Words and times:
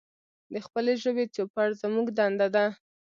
د 0.53 0.55
خپلې 0.65 0.93
ژبې 1.03 1.25
چوپړ 1.35 1.67
زمونږ 1.81 2.07
دنده 2.17 2.47
ده. 2.55 2.65